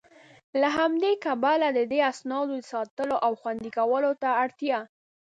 له 0.61 0.67
همدي 0.77 1.13
کبله 1.25 1.67
د 1.73 1.79
دې 1.91 1.99
اسنادو 2.11 2.53
د 2.59 2.63
ساتلو 2.73 3.15
او 3.25 3.31
خوندي 3.41 3.71
کولو 3.77 4.11
ته 4.21 4.29
اړتيا 4.43 4.79